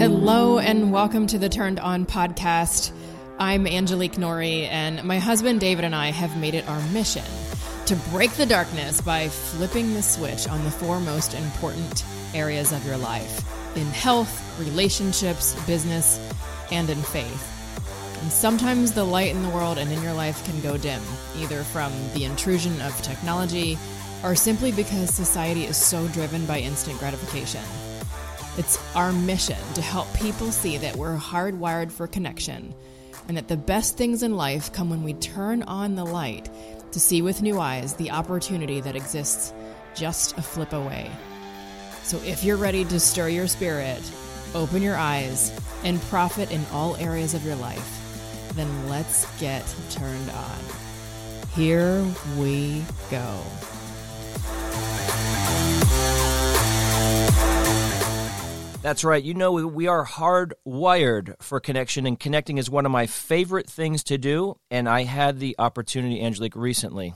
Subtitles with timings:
[0.00, 2.90] Hello, and welcome to the Turned On podcast.
[3.38, 7.26] I'm Angelique Norrie, and my husband David and I have made it our mission
[7.84, 12.86] to break the darkness by flipping the switch on the four most important areas of
[12.86, 13.44] your life
[13.76, 16.18] in health, relationships, business,
[16.72, 18.16] and in faith.
[18.22, 21.02] And sometimes the light in the world and in your life can go dim,
[21.36, 23.76] either from the intrusion of technology
[24.24, 27.60] or simply because society is so driven by instant gratification.
[28.56, 32.74] It's our mission to help people see that we're hardwired for connection
[33.28, 36.48] and that the best things in life come when we turn on the light
[36.92, 39.52] to see with new eyes the opportunity that exists
[39.94, 41.10] just a flip away.
[42.02, 44.02] So if you're ready to stir your spirit,
[44.54, 45.52] open your eyes,
[45.84, 50.58] and profit in all areas of your life, then let's get turned on.
[51.54, 52.04] Here
[52.36, 53.40] we go.
[58.82, 59.22] That's right.
[59.22, 64.02] You know, we are hardwired for connection, and connecting is one of my favorite things
[64.04, 64.56] to do.
[64.70, 67.14] And I had the opportunity, Angelique, recently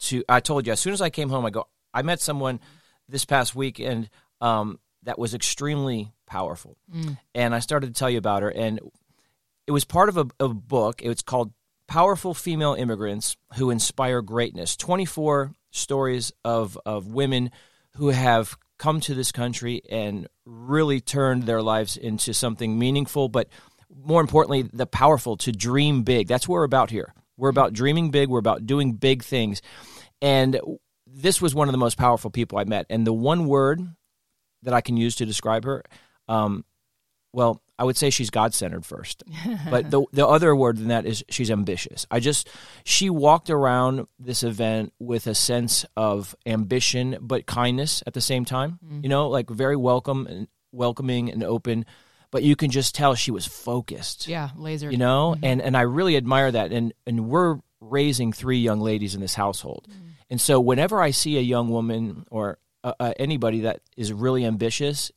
[0.00, 2.60] to, I told you, as soon as I came home, I go, I met someone
[3.08, 4.08] this past weekend
[4.40, 6.78] um, that was extremely powerful.
[6.92, 7.18] Mm.
[7.34, 8.50] And I started to tell you about her.
[8.50, 8.80] And
[9.66, 11.02] it was part of a, a book.
[11.02, 11.52] It's called
[11.88, 17.50] Powerful Female Immigrants Who Inspire Greatness 24 stories of, of women
[17.96, 23.48] who have come to this country and really turned their lives into something meaningful, but
[23.94, 26.28] more importantly, the powerful to dream big.
[26.28, 27.14] That's what we're about here.
[27.36, 29.62] We're about dreaming big, we're about doing big things.
[30.22, 30.60] And
[31.06, 32.86] this was one of the most powerful people I met.
[32.90, 33.80] And the one word
[34.62, 35.82] that I can use to describe her,
[36.28, 36.64] um,
[37.32, 39.22] well, I would say she's God centered first.
[39.70, 42.06] but the the other word than that is she's ambitious.
[42.10, 42.48] I just
[42.84, 48.44] she walked around this event with a sense of ambition but kindness at the same
[48.44, 48.78] time.
[48.84, 49.00] Mm-hmm.
[49.02, 51.84] You know, like very welcome and welcoming and open.
[52.30, 54.26] But you can just tell she was focused.
[54.26, 54.90] Yeah, laser.
[54.90, 55.44] You know, mm-hmm.
[55.44, 56.72] and and I really admire that.
[56.72, 59.86] And and we're raising three young ladies in this household.
[59.88, 60.06] Mm-hmm.
[60.30, 64.44] And so whenever I see a young woman or uh, uh, anybody that is really
[64.44, 65.12] ambitious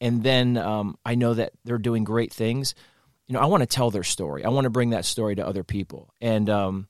[0.00, 2.74] and then um, I know that they're doing great things.
[3.26, 4.44] You know, I want to tell their story.
[4.44, 6.12] I want to bring that story to other people.
[6.20, 6.88] And um,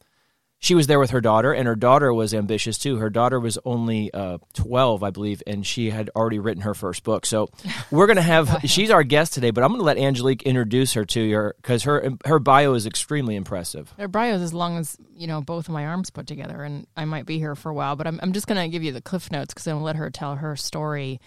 [0.58, 2.96] she was there with her daughter, and her daughter was ambitious too.
[2.96, 7.04] Her daughter was only uh, 12, I believe, and she had already written her first
[7.04, 7.26] book.
[7.26, 7.48] So
[7.90, 10.94] we're going to have, she's our guest today, but I'm going to let Angelique introduce
[10.94, 13.92] her to you because her, her bio is extremely impressive.
[13.98, 16.86] Her bio is as long as, you know, both of my arms put together, and
[16.96, 18.92] I might be here for a while, but I'm, I'm just going to give you
[18.92, 21.20] the cliff notes because I'm going to let her tell her story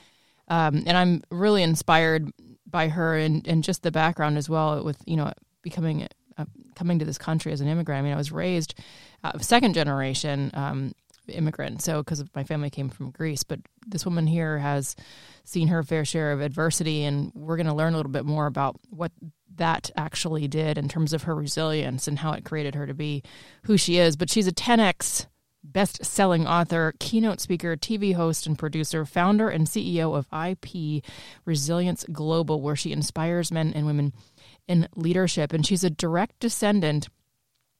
[0.50, 2.32] um, and I'm really inspired
[2.66, 6.46] by her and, and just the background as well with, you know, becoming, uh,
[6.76, 8.00] coming to this country as an immigrant.
[8.00, 8.76] I mean, I was raised
[9.24, 10.94] uh, second generation um,
[11.30, 11.82] immigrant.
[11.82, 14.96] So, because my family came from Greece, but this woman here has
[15.44, 18.46] seen her fair share of adversity, and we're going to learn a little bit more
[18.46, 19.12] about what
[19.56, 23.24] that actually did in terms of her resilience and how it created her to be
[23.64, 24.16] who she is.
[24.16, 25.28] But she's a 10x
[25.72, 31.04] best selling author, keynote speaker, TV host, and producer, founder and CEO of IP
[31.46, 34.14] Resilience Global, where she inspires men and women
[34.68, 35.54] in leadership.
[35.54, 37.10] And she's a direct descendant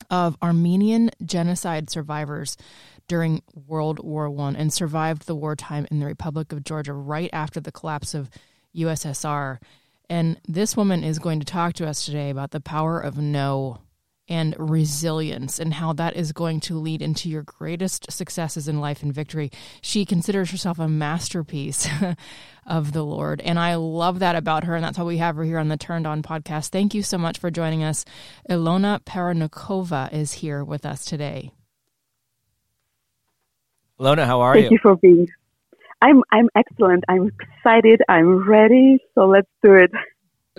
[0.10, 2.58] of Armenian genocide survivors
[3.08, 7.60] during World War One and survived the wartime in the Republic of Georgia right after
[7.60, 8.30] the collapse of
[8.76, 9.60] USSR.
[10.10, 13.82] And this woman is going to talk to us today about the power of no
[14.30, 19.02] and resilience and how that is going to lead into your greatest successes in life
[19.02, 19.52] and victory.
[19.82, 21.90] She considers herself a masterpiece
[22.68, 23.42] of the Lord.
[23.42, 24.76] And I love that about her.
[24.76, 26.70] And that's why we have her here on the Turned On podcast.
[26.70, 28.06] Thank you so much for joining us.
[28.50, 31.52] Ilona Parunakova is here with us today.
[34.00, 34.70] Ilona, how are Thank you?
[34.70, 35.28] Thank you for being.
[36.02, 37.04] I'm I'm excellent.
[37.10, 38.02] I'm excited.
[38.08, 39.00] I'm ready.
[39.16, 39.92] So let's do it.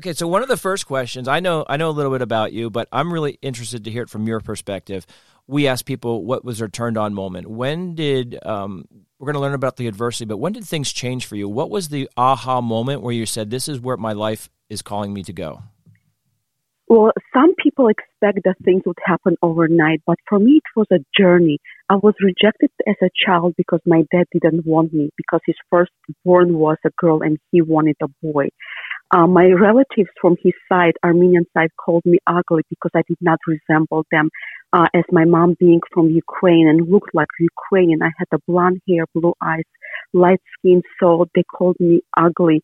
[0.00, 2.54] Okay, so one of the first questions I know I know a little bit about
[2.54, 5.06] you, but I'm really interested to hear it from your perspective.
[5.46, 7.50] We ask people what was their turned on moment.
[7.50, 8.86] When did um,
[9.18, 11.50] we're going to learn about the adversity, but when did things change for you?
[11.50, 15.12] What was the aha moment where you said, "This is where my life is calling
[15.12, 15.64] me to go"?
[16.88, 21.04] Well, some people expect that things would happen overnight, but for me, it was a
[21.20, 21.58] journey.
[21.90, 26.54] I was rejected as a child because my dad didn't want me because his firstborn
[26.54, 28.48] was a girl and he wanted a boy.
[29.12, 33.40] Uh, my relatives from his side, Armenian side, called me ugly because I did not
[33.46, 34.30] resemble them.
[34.72, 38.80] Uh, as my mom being from Ukraine and looked like Ukrainian, I had the blonde
[38.88, 39.64] hair, blue eyes,
[40.12, 42.62] light skin, so they called me ugly.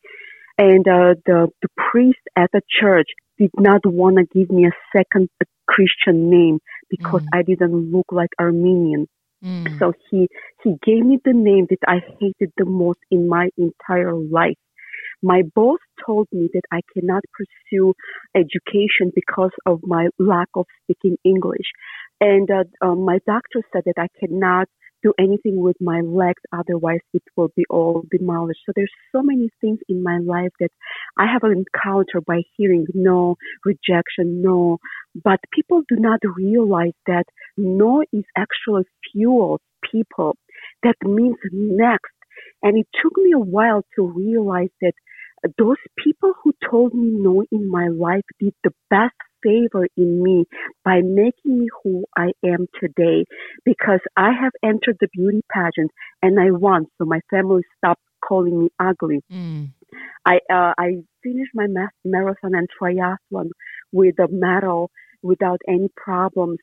[0.56, 3.08] And uh, the the priest at the church
[3.38, 5.28] did not want to give me a second
[5.66, 7.38] Christian name because mm.
[7.38, 9.08] I didn't look like Armenian.
[9.44, 9.78] Mm.
[9.78, 10.28] So he
[10.62, 14.56] he gave me the name that I hated the most in my entire life.
[15.22, 17.94] My boss told me that I cannot pursue
[18.34, 21.66] education because of my lack of speaking English.
[22.20, 24.68] And uh, um, my doctor said that I cannot
[25.02, 28.60] do anything with my legs, otherwise it will be all demolished.
[28.66, 30.70] So there's so many things in my life that
[31.18, 34.78] I have encountered by hearing no, rejection, no.
[35.14, 37.24] But people do not realize that
[37.56, 39.60] no is actually fuels
[39.90, 40.36] people.
[40.82, 42.12] That means next.
[42.62, 44.92] And it took me a while to realize that
[45.58, 50.44] those people who told me no in my life did the best favor in me
[50.84, 53.24] by making me who I am today
[53.64, 55.90] because I have entered the beauty pageant
[56.22, 56.86] and I won.
[56.98, 59.20] So my family stopped calling me ugly.
[59.32, 59.72] Mm.
[60.24, 61.66] I uh, I finished my
[62.04, 63.50] marathon and triathlon
[63.92, 64.90] with a medal
[65.22, 66.58] without any problems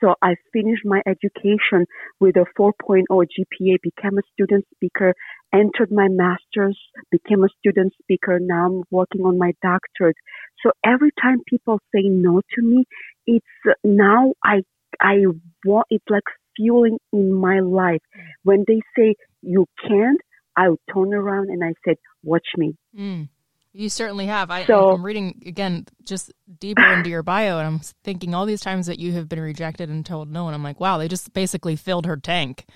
[0.00, 1.86] so I finished my education
[2.20, 5.14] with a 4.0 GPA, became a student speaker,
[5.52, 6.78] entered my master's,
[7.10, 8.38] became a student speaker.
[8.40, 10.16] Now I'm working on my doctorate.
[10.62, 12.84] So every time people say no to me,
[13.26, 13.46] it's
[13.82, 14.62] now I,
[15.00, 15.22] I
[15.64, 16.24] want, it's like
[16.56, 18.02] fueling in my life.
[18.44, 20.20] When they say you can't,
[20.56, 22.76] I turn around and I said, watch me.
[22.98, 23.28] Mm.
[23.74, 24.50] You certainly have.
[24.50, 28.60] I, so, I'm reading again, just deeper into your bio, and I'm thinking all these
[28.60, 31.32] times that you have been rejected and told no, and I'm like, wow, they just
[31.32, 32.66] basically filled her tank.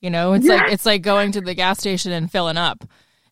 [0.00, 0.56] You know, it's yeah.
[0.56, 2.84] like it's like going to the gas station and filling up.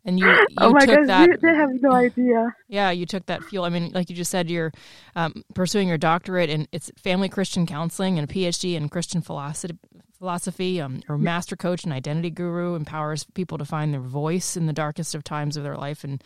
[0.05, 1.41] And you, you oh my took God, that.
[1.43, 2.55] They have no idea.
[2.69, 3.65] Yeah, you took that fuel.
[3.65, 4.73] I mean, like you just said, you're
[5.17, 9.76] um, pursuing your doctorate in it's family Christian counseling and a PhD in Christian philosophy.
[10.19, 14.67] Philosophy, um, or master coach and identity guru, empowers people to find their voice in
[14.67, 16.25] the darkest of times of their life and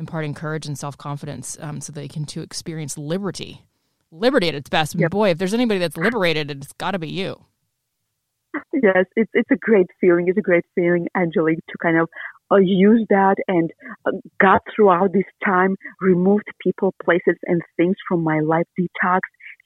[0.00, 3.66] imparting courage and self confidence um, so they can to experience liberty.
[4.10, 4.96] Liberty at its best.
[4.96, 5.12] Yep.
[5.12, 7.44] Boy, if there's anybody that's liberated, it's got to be you.
[8.72, 10.26] Yes, it's it's a great feeling.
[10.26, 12.08] It's a great feeling, Angelique, to kind of
[12.50, 13.70] uh, use that and
[14.04, 14.10] uh,
[14.40, 19.20] got throughout this time, removed people, places, and things from my life detox.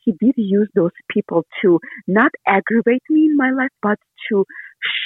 [0.05, 3.99] He did use those people to not aggravate me in my life, but
[4.29, 4.45] to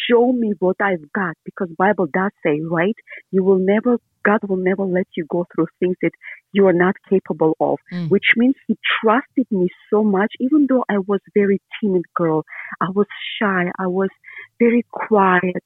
[0.08, 2.96] show me what I've got because Bible does say, right?
[3.30, 3.98] You will never,
[4.28, 6.10] God will never let you go through things that
[6.52, 8.10] you are not capable of, mm.
[8.10, 12.44] which means he trusted me so much, even though I was very timid girl.
[12.80, 13.70] I was shy.
[13.78, 14.10] I was
[14.58, 15.64] very quiet.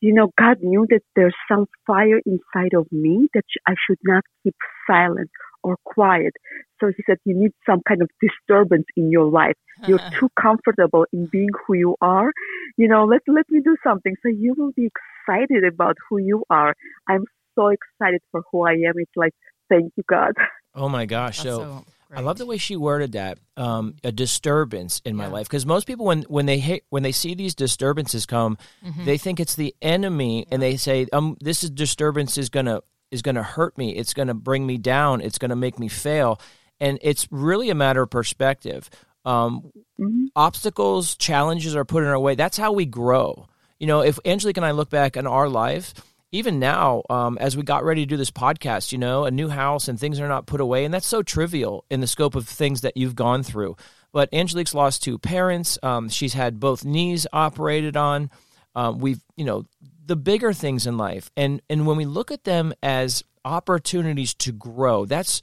[0.00, 4.24] You know, God knew that there's some fire inside of me that I should not
[4.42, 4.56] keep
[4.88, 5.30] silent
[5.62, 6.32] or quiet.
[6.80, 9.58] So he said, you need some kind of disturbance in your life.
[9.86, 12.32] You're too comfortable in being who you are.
[12.76, 14.14] You know, let, let me do something.
[14.22, 16.74] So you will be excited about who you are.
[17.08, 17.24] I'm
[17.60, 18.94] so excited for who I am.
[18.96, 19.34] It's like,
[19.68, 20.32] thank you, God.
[20.74, 21.38] Oh my gosh.
[21.38, 21.84] so, so
[22.14, 23.38] I love the way she worded that.
[23.56, 25.32] Um, a disturbance in my yeah.
[25.32, 29.04] life because most people when when they hit, when they see these disturbances come, mm-hmm.
[29.04, 30.44] they think it's the enemy, yeah.
[30.52, 33.94] and they say, "Um, this is disturbance is gonna is gonna hurt me.
[33.96, 35.20] It's gonna bring me down.
[35.20, 36.40] It's gonna make me fail."
[36.80, 38.88] And it's really a matter of perspective.
[39.24, 39.70] Um,
[40.00, 40.26] mm-hmm.
[40.34, 42.34] Obstacles, challenges are put in our way.
[42.34, 43.46] That's how we grow.
[43.78, 45.94] You know, if Angelique and I look back on our life,
[46.32, 49.48] even now, um, as we got ready to do this podcast, you know, a new
[49.48, 50.84] house and things are not put away.
[50.84, 53.76] And that's so trivial in the scope of things that you've gone through.
[54.12, 55.78] But Angelique's lost two parents.
[55.82, 58.30] Um, she's had both knees operated on.
[58.74, 59.64] Um, we've, you know,
[60.06, 61.30] the bigger things in life.
[61.36, 65.42] And, and when we look at them as opportunities to grow, that's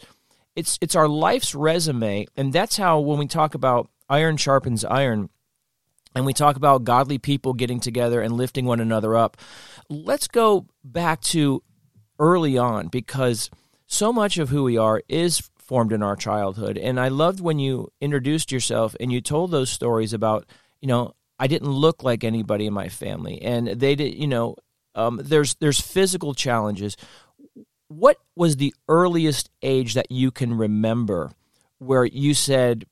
[0.58, 5.30] it's it's our life's resume, and that's how when we talk about iron sharpens iron,
[6.16, 9.38] and we talk about godly people getting together and lifting one another up.
[9.90, 11.64] Let's go back to
[12.20, 13.50] early on because
[13.86, 16.78] so much of who we are is formed in our childhood.
[16.78, 20.46] And I loved when you introduced yourself and you told those stories about,
[20.82, 24.56] you know, I didn't look like anybody in my family, and they did, you know,
[24.96, 26.98] um, there's there's physical challenges
[27.88, 31.32] what was the earliest age that you can remember
[31.80, 32.86] where you said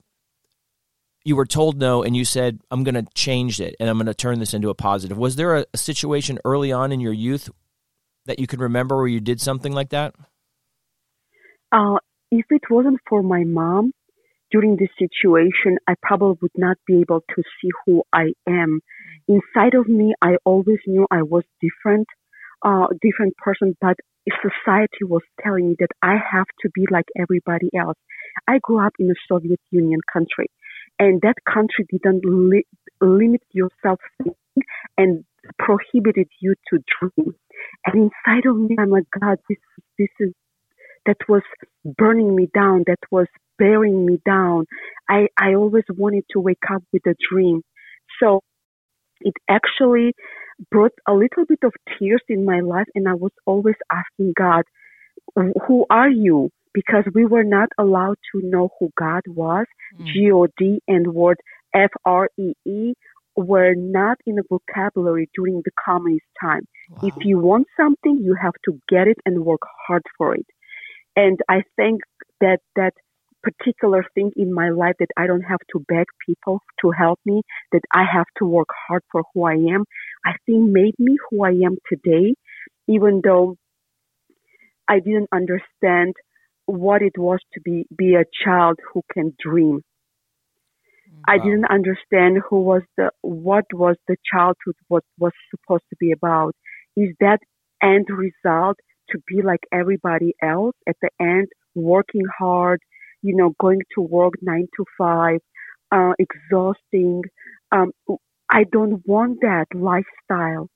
[1.25, 4.05] you were told no and you said i'm going to change it and i'm going
[4.05, 5.17] to turn this into a positive.
[5.17, 7.50] Was there a, a, situation early on in your youth
[8.25, 10.15] that you can remember where you did something like that?
[11.72, 11.98] Uh,
[12.32, 13.91] if it wasn't for my mom
[14.51, 18.79] during this situation i probably would not be able to see who i am.
[19.27, 22.08] Inside of me i always knew i was different
[22.65, 23.96] uh, different person, but
[24.41, 27.98] society was telling me that I have to be like everybody else.
[28.48, 30.48] I grew up in a Soviet Union country,
[31.00, 32.68] and that country didn't li-
[33.02, 34.00] limit yourself
[34.98, 35.24] and
[35.60, 37.36] prohibited you to dream.
[37.86, 39.58] And inside of me, I'm like, God, this,
[40.00, 40.34] this is,
[41.06, 41.44] that was
[41.86, 42.84] burning me down.
[42.88, 43.28] That was
[43.60, 44.66] bearing me down.
[45.10, 47.64] I, I always wanted to wake up with a dream.
[48.22, 48.42] So
[49.22, 50.14] it actually
[50.72, 52.88] brought a little bit of tears in my life.
[52.96, 54.64] And I was always asking God,
[55.68, 56.50] who are you?
[56.75, 59.65] Because we were not allowed to know who God was.
[59.98, 60.05] Mm.
[60.12, 61.38] G-O-D and word
[61.74, 62.94] F-R-E-E
[63.36, 66.65] were not in the vocabulary during the communist time.
[66.89, 67.10] Wow.
[67.10, 70.46] If you want something, you have to get it and work hard for it.
[71.15, 72.01] And I think
[72.41, 72.94] that that
[73.41, 77.41] particular thing in my life that I don't have to beg people to help me,
[77.72, 79.86] that I have to work hard for who I am,
[80.25, 82.36] I think made me who I am today,
[82.88, 83.55] even though
[84.88, 86.15] I didn't understand
[86.65, 89.81] what it was to be, be a child who can dream.
[91.12, 91.22] Wow.
[91.27, 96.12] I didn't understand who was the, what was the childhood, what was supposed to be
[96.12, 96.55] about.
[96.98, 97.39] Is that
[97.81, 98.77] end result
[99.10, 102.79] to be like everybody else at the end, working hard,
[103.22, 105.39] you know, going to work nine to five,
[105.91, 107.24] uh, exhausting.
[107.72, 107.91] Um,
[108.50, 110.69] I don't want that lifestyle.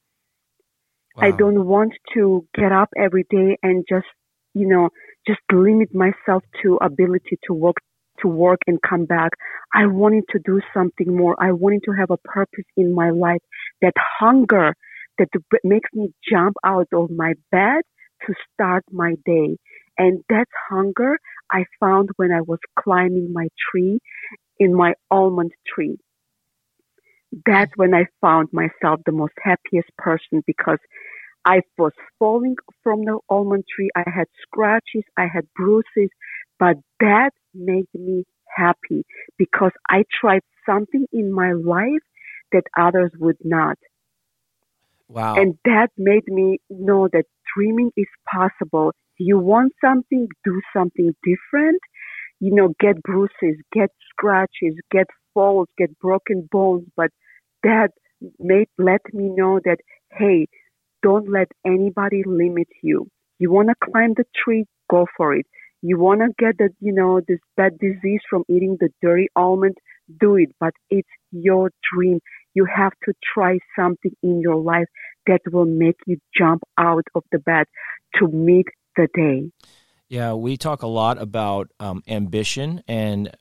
[1.16, 1.28] Wow.
[1.28, 4.08] I don't want to get up every day and just,
[4.54, 4.90] you know,
[5.30, 7.78] just limit myself to ability to work
[8.22, 9.32] to work and come back.
[9.74, 11.36] I wanted to do something more.
[11.40, 13.42] I wanted to have a purpose in my life.
[13.82, 14.74] That hunger
[15.20, 15.30] that
[15.64, 17.82] makes me jump out of my bed
[18.28, 19.58] to start my day.
[19.98, 21.18] And that hunger
[21.52, 24.00] I found when I was climbing my tree
[24.60, 25.98] in my almond tree.
[27.46, 30.80] That's when I found myself the most happiest person because
[31.46, 33.90] I was falling from the almond tree.
[33.96, 36.10] I had scratches, I had bruises,
[36.60, 39.06] but that made me happy
[39.38, 42.04] because I tried something in my life
[42.52, 43.78] that others would not.
[45.08, 45.36] Wow.
[45.36, 48.94] And that made me know that dreaming is possible.
[49.18, 51.82] You want something, do something different.
[52.40, 56.88] You know, get bruises, get scratches, get falls, get broken bones.
[56.96, 57.10] But
[57.64, 57.90] that
[58.40, 59.78] made, let me know that,
[60.12, 60.48] hey,
[61.02, 63.08] don't let anybody limit you.
[63.40, 65.46] You want to climb the tree, go for it.
[65.82, 69.78] You want to get the, you know, this bad disease from eating the dirty almond,
[70.20, 70.50] do it.
[70.60, 72.20] But it's your dream.
[72.54, 74.88] You have to try something in your life
[75.28, 77.68] that will make you jump out of the bed
[78.16, 79.52] to meet the day.
[80.10, 83.32] Yeah, we talk a lot about um, ambition, and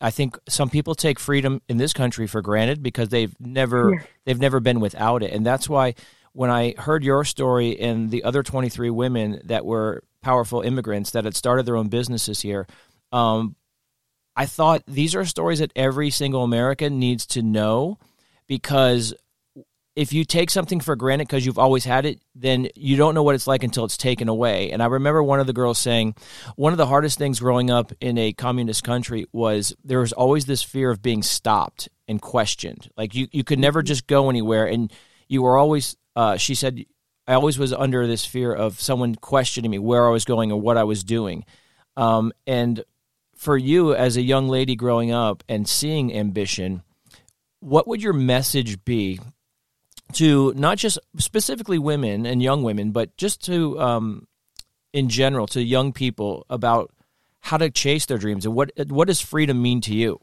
[0.00, 4.06] I think some people take freedom in this country for granted because they've never yes.
[4.24, 5.94] they've never been without it, and that's why
[6.32, 11.24] when I heard your story and the other 23 women that were powerful immigrants that
[11.24, 12.66] had started their own businesses here,
[13.12, 13.56] um,
[14.36, 17.98] I thought these are stories that every single American needs to know
[18.46, 19.12] because
[19.96, 23.22] if you take something for granted because you've always had it, then you don't know
[23.22, 24.70] what it's like until it's taken away.
[24.70, 26.14] And I remember one of the girls saying,
[26.56, 30.46] one of the hardest things growing up in a communist country was there was always
[30.46, 32.88] this fear of being stopped and questioned.
[32.96, 34.66] Like you, you could never just go anywhere.
[34.66, 34.92] And
[35.28, 36.84] you were always, uh, she said,
[37.26, 40.60] I always was under this fear of someone questioning me where I was going or
[40.60, 41.44] what I was doing.
[41.96, 42.84] Um, and
[43.36, 46.82] for you as a young lady growing up and seeing ambition,
[47.60, 49.20] what would your message be
[50.14, 54.26] to not just specifically women and young women, but just to um,
[54.92, 56.90] in general to young people about
[57.40, 60.20] how to chase their dreams and what what does freedom mean to you?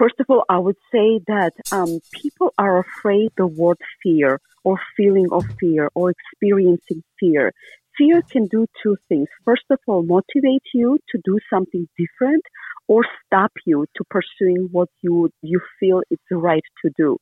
[0.00, 4.80] First of all, I would say that um, people are afraid the word fear or
[4.96, 7.52] feeling of fear or experiencing fear.
[7.98, 9.28] Fear can do two things.
[9.44, 12.42] First of all, motivate you to do something different
[12.88, 17.18] or stop you to pursuing what you you feel it's right to do.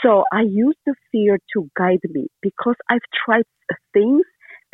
[0.00, 3.46] So I use the fear to guide me because I've tried
[3.92, 4.22] things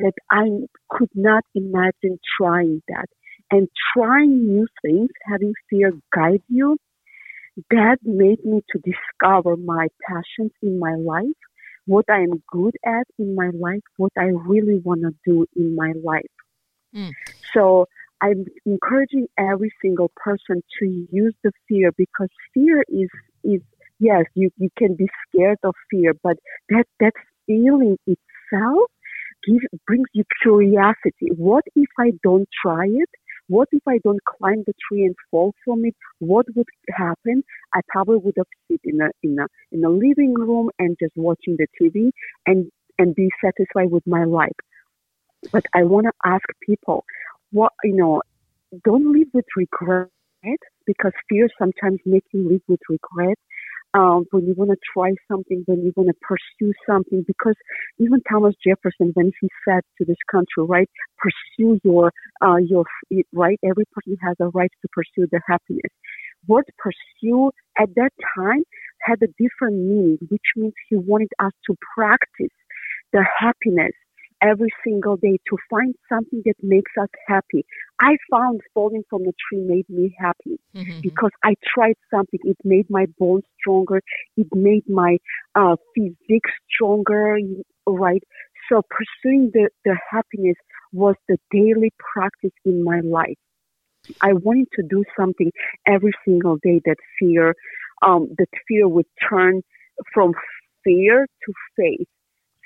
[0.01, 0.45] that I
[0.91, 3.07] could not imagine trying that.
[3.51, 6.77] And trying new things, having fear guide you,
[7.71, 11.37] that made me to discover my passions in my life,
[11.87, 15.75] what I am good at in my life, what I really want to do in
[15.77, 16.23] my life.
[16.95, 17.13] Mm.
[17.53, 17.87] So
[18.21, 23.09] I'm encouraging every single person to use the fear because fear is,
[23.43, 23.61] is,
[23.99, 26.37] yes, you, you can be scared of fear, but
[26.71, 27.13] that, that
[27.47, 28.91] feeling itself
[29.47, 31.31] gives, brings you curiosity.
[31.37, 33.11] What if I don't try it?
[33.49, 35.95] What if I don't climb the tree and fall from it?
[36.19, 37.43] What would happen?
[37.75, 41.13] I probably would have sit in a in a in a living room and just
[41.17, 42.11] watching the TV
[42.47, 44.57] and and be satisfied with my life.
[45.53, 47.05] But I want to ask people,
[47.51, 48.23] what you know,
[48.85, 50.09] don't live with regret
[50.87, 53.39] because fear sometimes makes you live with regret.
[53.95, 57.57] Um, when you want to try something, when you want to pursue something, because
[57.99, 62.85] even Thomas Jefferson, when he said to this country, right, pursue your, uh, your,
[63.33, 65.93] right, every person has a right to pursue their happiness.
[66.47, 68.63] Word pursue at that time
[69.03, 72.57] had a different meaning, which means he wanted us to practice
[73.13, 73.93] the happiness
[74.43, 77.65] every single day to find something that makes us happy.
[78.01, 81.01] I found falling from the tree made me happy mm-hmm.
[81.01, 82.41] because I tried something.
[82.43, 84.03] It made my bones stronger.
[84.37, 85.19] It made my
[85.55, 87.39] uh, physique stronger,
[87.87, 88.23] right?
[88.69, 90.57] So pursuing the, the happiness
[90.93, 93.39] was the daily practice in my life.
[94.21, 95.53] I wanted to do something
[95.87, 97.55] every single day that fear,
[98.05, 99.63] um, that fear would turn
[100.13, 100.33] from
[100.85, 102.09] fear to faith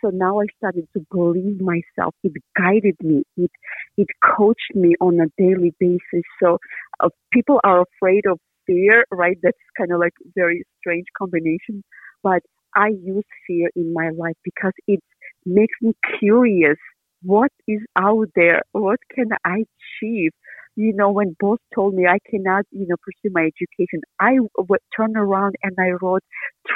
[0.06, 2.14] so now I started to believe myself.
[2.22, 3.24] It guided me.
[3.36, 3.50] It
[3.96, 6.24] it coached me on a daily basis.
[6.42, 6.58] So
[7.00, 9.36] uh, people are afraid of fear, right?
[9.42, 11.82] That's kind of like very strange combination.
[12.22, 12.42] But
[12.76, 15.00] I use fear in my life because it
[15.44, 16.78] makes me curious.
[17.22, 18.62] What is out there?
[18.72, 19.64] What can I
[20.02, 20.32] achieve?
[20.76, 24.80] you know, when boss told me I cannot, you know, pursue my education, I would
[24.96, 26.22] turn around and I wrote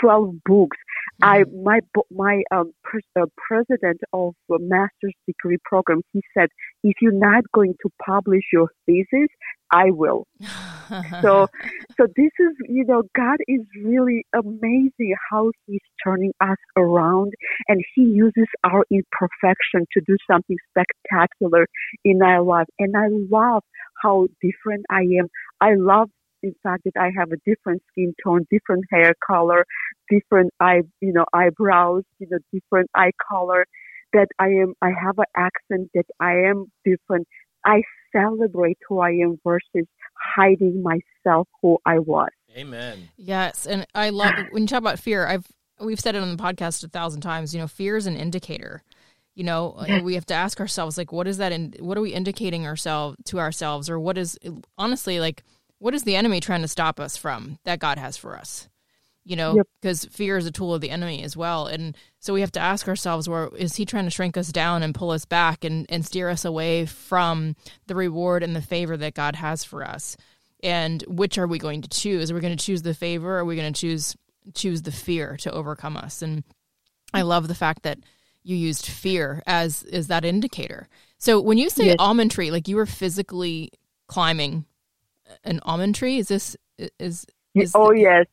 [0.01, 0.79] 12 books.
[1.23, 1.65] I, mm-hmm.
[1.65, 6.49] my, my, um, pres- uh, president of a master's degree program, he said,
[6.83, 9.29] if you're not going to publish your thesis,
[9.73, 10.27] I will.
[11.23, 11.47] so,
[11.97, 17.33] so this is, you know, God is really amazing how He's turning us around,
[17.69, 21.67] and He uses our imperfection to do something spectacular
[22.05, 22.67] in our life.
[22.79, 23.63] And I love
[24.03, 25.29] how different I am.
[25.61, 26.11] I love
[26.43, 29.65] in fact that I have a different skin tone, different hair color,
[30.09, 33.67] different eye, you know, eyebrows, you know, different eye color.
[34.13, 35.91] That I am, I have an accent.
[35.95, 37.29] That I am different.
[37.65, 37.83] I
[38.13, 39.87] celebrate who I am versus
[40.37, 42.31] hiding myself who I was.
[42.57, 43.11] Amen.
[43.17, 45.27] Yes, and I love when you talk about fear.
[45.27, 45.47] I've
[45.81, 47.55] we've said it on the podcast a thousand times.
[47.55, 48.83] You know, fear is an indicator.
[49.37, 50.03] You know, yes.
[50.03, 51.53] we have to ask ourselves like, what is that?
[51.53, 54.37] And what are we indicating ourselves to ourselves, or what is
[54.77, 55.45] honestly like,
[55.81, 58.69] what is the enemy trying to stop us from that God has for us?
[59.25, 60.13] you know, because yep.
[60.13, 61.67] fear is a tool of the enemy as well.
[61.67, 64.83] And so we have to ask ourselves, where is he trying to shrink us down
[64.83, 67.55] and pull us back and, and steer us away from
[67.87, 70.17] the reward and the favor that God has for us?
[70.63, 72.31] And which are we going to choose?
[72.31, 74.17] Are we going to choose the favor or are we going to choose
[74.55, 76.23] choose the fear to overcome us?
[76.23, 76.43] And
[77.13, 77.99] I love the fact that
[78.43, 80.89] you used fear as is that indicator.
[81.19, 81.97] So when you say yes.
[81.99, 83.71] almond tree, like you were physically
[84.09, 84.65] climbing
[85.45, 86.57] an almond tree, is this
[86.99, 88.27] is, is oh the, yes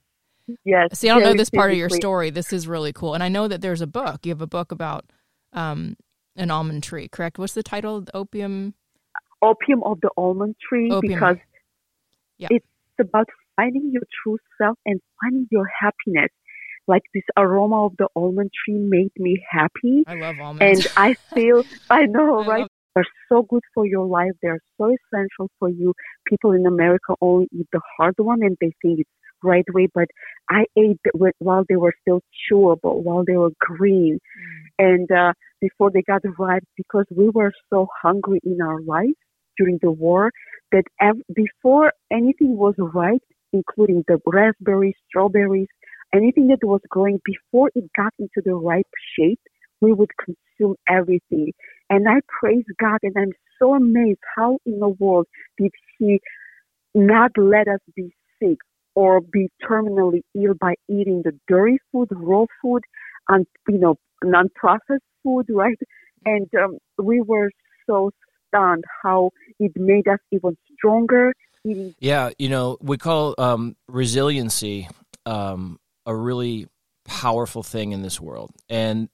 [0.63, 0.99] Yes.
[0.99, 2.29] See, I don't know this part of your story.
[2.29, 3.13] This is really cool.
[3.13, 4.25] And I know that there's a book.
[4.25, 5.05] You have a book about
[5.53, 5.97] um,
[6.35, 7.37] an almond tree, correct?
[7.37, 8.01] What's the title?
[8.01, 8.73] The opium?
[9.41, 11.13] Opium of the almond tree opium.
[11.13, 11.37] because
[12.37, 12.47] yeah.
[12.49, 12.65] it's
[12.99, 16.31] about finding your true self and finding your happiness.
[16.87, 20.03] Like this aroma of the almond tree made me happy.
[20.07, 20.85] I love almonds.
[20.85, 22.67] And I feel, I know, I right?
[22.97, 24.31] They're so good for your life.
[24.41, 25.93] They're so essential for you.
[26.27, 29.09] People in America only eat the hard one and they think it's
[29.43, 30.07] right way, but
[30.49, 30.99] I ate
[31.37, 34.65] while they were still chewable, while they were green, mm.
[34.79, 39.13] and uh, before they got ripe, because we were so hungry in our life
[39.59, 40.31] during the war
[40.71, 43.21] that ev- before anything was ripe,
[43.53, 45.67] including the raspberries, strawberries,
[46.15, 49.39] anything that was growing, before it got into the ripe shape,
[49.81, 51.51] we would consume everything.
[51.89, 56.19] And I praise God, and I'm so amazed how in the world did He
[56.93, 58.57] not let us be sick
[58.95, 62.83] or be terminally ill by eating the dirty food, raw food,
[63.29, 65.77] and you know non-processed food, right?
[66.25, 67.51] And um, we were
[67.85, 68.11] so
[68.47, 71.33] stunned how it made us even stronger.
[71.99, 74.87] Yeah, you know, we call um, resiliency
[75.25, 76.67] um, a really
[77.05, 79.09] powerful thing in this world, and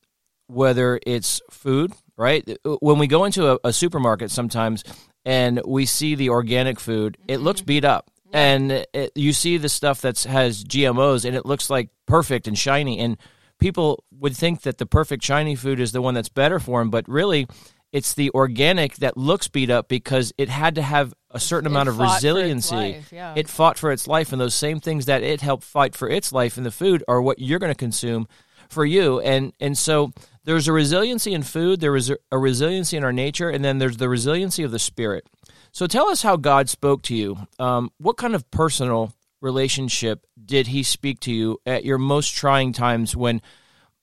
[0.47, 2.58] whether it's food, right?
[2.63, 4.84] When we go into a, a supermarket, sometimes
[5.26, 7.67] and we see the organic food, it looks mm-hmm.
[7.67, 11.89] beat up and it, you see the stuff that has GMOs and it looks like
[12.08, 13.17] perfect and shiny and
[13.60, 16.89] people would think that the perfect shiny food is the one that's better for them
[16.89, 17.47] but really
[17.93, 21.89] it's the organic that looks beat up because it had to have a certain amount
[21.89, 22.76] of resiliency.
[22.76, 23.36] Life, yeah.
[23.38, 26.34] It fought for its life, and those same things that it helped fight for its
[26.34, 28.28] life in the food are what you're going to consume
[28.67, 29.19] for you.
[29.19, 30.12] And and so
[30.45, 33.97] there's a resiliency in food, there is a resiliency in our nature, and then there's
[33.97, 35.25] the resiliency of the spirit.
[35.71, 37.47] So tell us how God spoke to you.
[37.60, 42.73] Um, what kind of personal relationship did He speak to you at your most trying
[42.73, 43.41] times when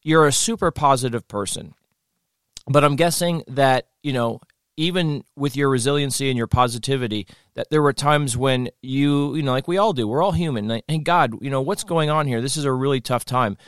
[0.03, 1.75] you're a super positive person?
[2.67, 4.41] But I'm guessing that, you know,
[4.77, 9.53] even with your resiliency and your positivity, that there were times when you, you know,
[9.53, 10.81] like we all do, we're all human.
[10.89, 12.41] And God, you know, what's going on here?
[12.41, 13.59] This is a really tough time.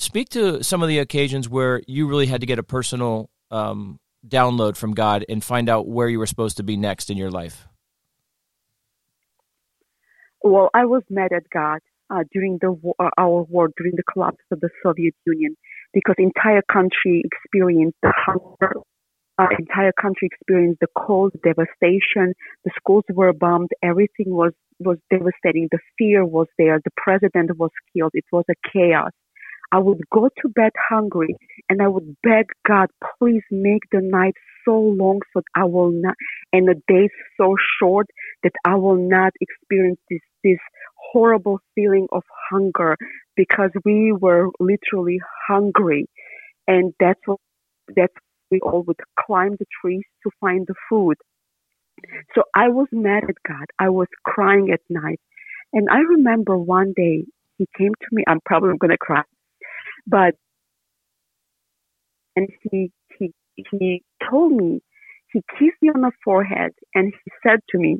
[0.00, 4.00] Speak to some of the occasions where you really had to get a personal um,
[4.26, 7.30] download from God and find out where you were supposed to be next in your
[7.30, 7.68] life?
[10.42, 11.80] Well, I was mad at God.
[12.10, 15.56] uh, during the uh, our war, during the collapse of the Soviet Union,
[15.92, 18.74] because entire country experienced the hunger.
[19.38, 22.34] Uh, entire country experienced the cold, devastation.
[22.64, 23.70] The schools were bombed.
[23.82, 25.68] Everything was was devastating.
[25.70, 26.80] The fear was there.
[26.84, 28.12] The president was killed.
[28.14, 29.12] It was a chaos.
[29.72, 31.36] I would go to bed hungry
[31.68, 36.14] and I would beg God, please make the night so long so I will not,
[36.52, 38.06] and the days so short
[38.42, 40.58] that I will not experience this, this
[41.12, 42.96] horrible feeling of hunger
[43.36, 46.06] because we were literally hungry.
[46.68, 47.38] And that's what,
[47.96, 48.14] that's
[48.50, 51.16] we all would climb the trees to find the food.
[52.34, 53.66] So I was mad at God.
[53.78, 55.20] I was crying at night.
[55.72, 57.24] And I remember one day
[57.58, 58.24] he came to me.
[58.28, 59.22] I'm probably going to cry.
[60.06, 60.34] But
[62.36, 63.32] and he he
[63.70, 64.80] he told me
[65.32, 67.98] he kissed me on the forehead and he said to me,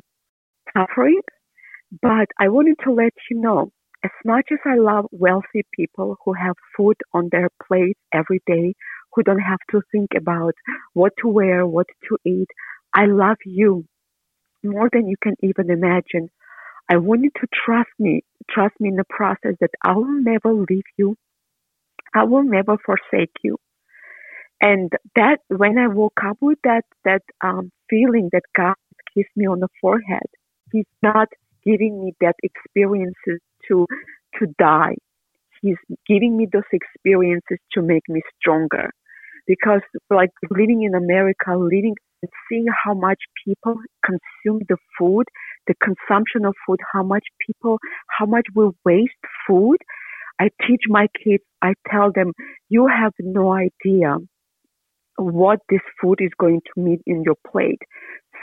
[0.77, 1.21] suffering,
[2.01, 3.71] but I wanted to let you know,
[4.03, 8.75] as much as I love wealthy people who have food on their plate every day,
[9.13, 10.53] who don't have to think about
[10.93, 12.49] what to wear, what to eat,
[12.93, 13.85] I love you
[14.63, 16.29] more than you can even imagine.
[16.89, 20.53] I want you to trust me, trust me in the process that I will never
[20.53, 21.15] leave you
[22.13, 23.57] I will never forsake you.
[24.61, 28.75] And that, when I woke up with that, that um, feeling that God
[29.15, 30.27] kissed me on the forehead,
[30.71, 31.27] He's not
[31.65, 33.87] giving me that experiences to,
[34.39, 34.95] to die.
[35.61, 38.91] He's giving me those experiences to make me stronger.
[39.47, 45.25] Because like living in America, living and seeing how much people consume the food,
[45.67, 47.79] the consumption of food, how much people,
[48.19, 49.11] how much we waste
[49.47, 49.77] food,
[50.39, 52.33] I teach my kids, I tell them,
[52.69, 54.17] you have no idea
[55.17, 57.81] what this food is going to mean in your plate.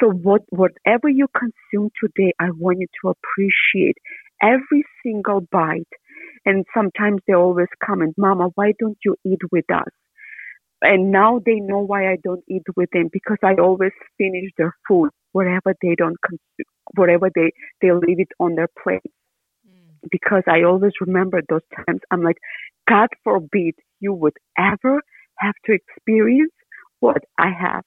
[0.01, 3.97] So what, whatever you consume today, I want you to appreciate
[4.43, 5.89] every single bite.
[6.47, 9.89] And sometimes they always comment, Mama, why don't you eat with us?
[10.83, 14.75] And now they know why I don't eat with them because I always finish their
[14.89, 17.51] food, whatever they don't consume, whatever they,
[17.83, 19.03] they leave it on their plate
[20.11, 22.01] because I always remember those times.
[22.11, 22.39] I'm like,
[22.89, 25.03] God forbid you would ever
[25.39, 26.53] have to experience
[27.01, 27.85] what I have.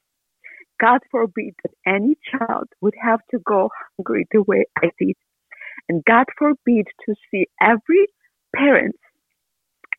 [0.82, 5.15] God forbid that any child would have to go hungry the way I did.
[5.89, 8.08] And God forbid to see every
[8.56, 8.95] parent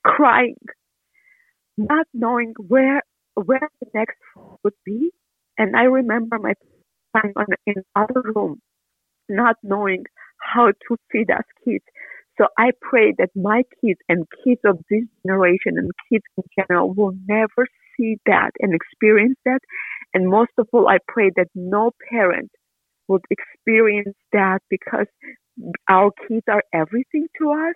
[0.05, 0.57] crying,
[1.77, 3.03] not knowing where
[3.35, 5.11] where the next food would be.
[5.59, 6.55] And I remember my
[7.17, 7.35] time
[7.67, 8.61] in another room,
[9.29, 10.05] not knowing
[10.41, 11.85] how to feed us kids.
[12.43, 16.93] So I pray that my kids and kids of this generation and kids in general
[16.93, 19.61] will never see that and experience that.
[20.13, 22.51] And most of all, I pray that no parent
[23.07, 25.07] would experience that because
[25.89, 27.75] our kids are everything to us,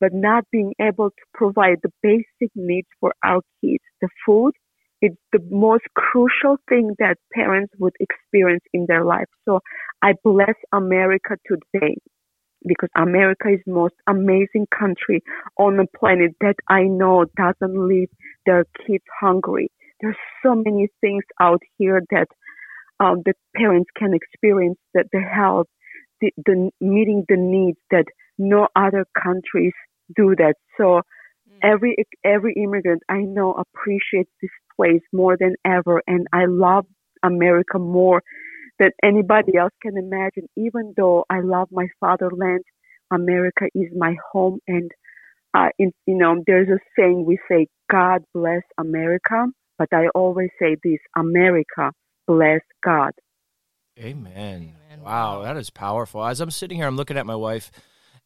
[0.00, 4.52] but not being able to provide the basic needs for our kids, the food,
[5.00, 9.28] it's the most crucial thing that parents would experience in their life.
[9.44, 9.60] So
[10.02, 11.98] I bless America today
[12.66, 15.22] because America is the most amazing country
[15.58, 18.08] on the planet that I know doesn't leave
[18.46, 19.70] their kids hungry.
[20.00, 22.26] There's so many things out here that
[23.00, 25.66] um, the parents can experience that the health,
[26.20, 28.04] the, the meeting the needs that
[28.38, 29.72] no other countries
[30.14, 30.54] do that.
[30.76, 31.58] So mm.
[31.62, 36.86] every every immigrant I know appreciates this place more than ever, and I love
[37.22, 38.22] America more
[38.82, 40.48] than anybody else can imagine.
[40.56, 42.64] Even though I love my fatherland,
[43.12, 44.58] America is my home.
[44.66, 44.90] And,
[45.54, 49.46] uh, in, you know, there's a saying we say, God bless America.
[49.78, 51.92] But I always say this, America
[52.26, 53.12] bless God.
[53.98, 54.74] Amen.
[54.90, 55.04] Amen.
[55.04, 56.24] Wow, that is powerful.
[56.24, 57.70] As I'm sitting here, I'm looking at my wife,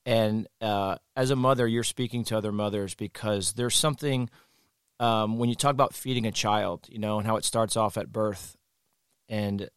[0.05, 4.31] and uh, as a mother, you're speaking to other mothers because there's something
[5.01, 7.97] um, when you talk about feeding a child, you know, and how it starts off
[7.97, 8.57] at birth,
[9.29, 9.69] and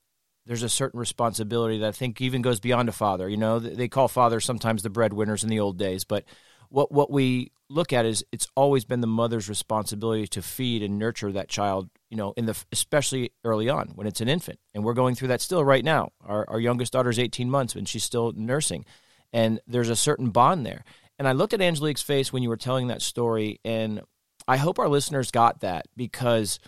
[0.50, 3.30] there's a certain responsibility that I think even goes beyond a father.
[3.30, 6.26] You know, they call fathers sometimes the breadwinners in the old days, but
[6.70, 10.98] what what we look at is it's always been the mother's responsibility to feed and
[10.98, 11.92] nurture that child.
[12.10, 15.28] You know, in the especially early on when it's an infant, and we're going through
[15.28, 16.14] that still right now.
[16.26, 18.86] Our our youngest daughter is 18 months and she's still nursing,
[19.32, 20.84] and there's a certain bond there.
[21.20, 24.02] And I looked at Angelique's face when you were telling that story, and
[24.48, 26.60] I hope our listeners got that because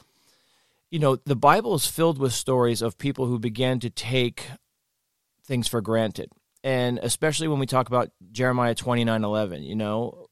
[0.91, 4.45] you know, the Bible is filled with stories of people who began to take
[5.45, 6.29] things for granted.
[6.63, 10.27] And especially when we talk about Jeremiah 29 11, you know,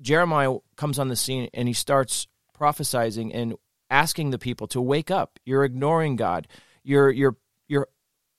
[0.00, 3.54] Jeremiah comes on the scene and he starts prophesying and
[3.90, 5.38] asking the people to wake up.
[5.44, 6.48] You're ignoring God.
[6.82, 7.36] You're you're
[7.68, 7.88] you're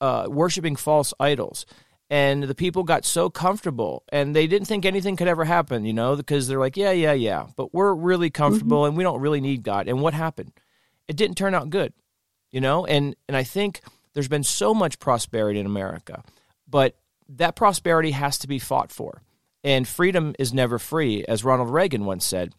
[0.02, 1.66] uh, worshiping false idols.
[2.10, 5.94] and the people got so comfortable and they didn't think anything could ever happen, you
[5.94, 8.88] know, because they're like, yeah, yeah, yeah, but we're really comfortable mm-hmm.
[8.88, 9.88] and we don't really need God.
[9.88, 10.52] And what happened?
[11.08, 11.94] It didn't turn out good,
[12.52, 13.82] you know, and and I think
[14.14, 16.24] there's been so much prosperity in America,
[16.68, 16.96] but
[17.30, 19.22] that prosperity has to be fought for.
[19.64, 22.54] And freedom is never free, as Ronald Reagan once said.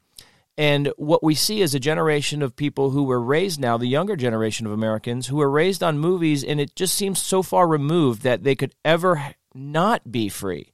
[0.57, 4.17] And what we see is a generation of people who were raised now, the younger
[4.17, 8.23] generation of Americans, who were raised on movies, and it just seems so far removed
[8.23, 10.73] that they could ever not be free,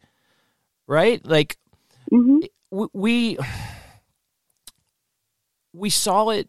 [0.86, 1.24] right?
[1.24, 1.56] Like
[2.12, 2.40] mm-hmm.
[2.70, 3.38] we
[5.72, 6.48] we saw it